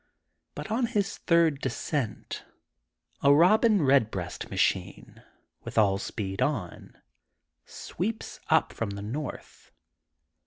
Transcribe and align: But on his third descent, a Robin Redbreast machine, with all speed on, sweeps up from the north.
But 0.55 0.71
on 0.71 0.87
his 0.87 1.19
third 1.19 1.61
descent, 1.61 2.43
a 3.21 3.31
Robin 3.31 3.83
Redbreast 3.83 4.49
machine, 4.49 5.21
with 5.63 5.77
all 5.77 5.99
speed 5.99 6.41
on, 6.41 6.97
sweeps 7.67 8.39
up 8.49 8.73
from 8.73 8.89
the 8.89 9.03
north. 9.03 9.71